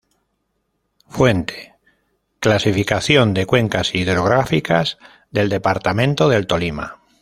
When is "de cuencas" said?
3.35-3.93